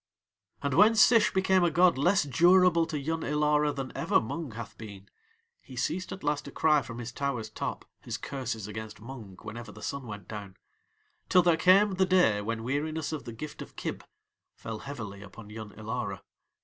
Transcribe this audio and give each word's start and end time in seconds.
And 0.63 0.73
when 0.73 0.95
Sish 0.95 1.31
became 1.31 1.63
a 1.63 1.69
god 1.69 1.95
less 1.95 2.23
durable 2.23 2.87
to 2.87 2.97
Yun 2.99 3.21
Ilara 3.21 3.71
than 3.71 3.91
ever 3.95 4.19
Mung 4.19 4.53
hath 4.53 4.75
been 4.75 5.07
he 5.61 5.75
ceased 5.75 6.11
at 6.11 6.23
last 6.23 6.45
to 6.45 6.51
cry 6.51 6.81
from 6.81 6.97
his 6.97 7.11
tower's 7.11 7.51
top 7.51 7.85
his 7.99 8.17
curses 8.17 8.67
against 8.67 8.99
Mung 8.99 9.37
whenever 9.43 9.71
the 9.71 9.83
sun 9.83 10.07
went 10.07 10.27
down, 10.27 10.57
till 11.29 11.43
there 11.43 11.55
came 11.55 11.91
the 11.91 12.07
day 12.07 12.41
when 12.41 12.63
weariness 12.63 13.11
of 13.13 13.25
the 13.25 13.31
gift 13.31 13.61
of 13.61 13.75
Kib 13.75 14.03
fell 14.55 14.79
heavily 14.79 15.21
upon 15.21 15.51
Yun 15.51 15.69
Ilara. 15.73 16.23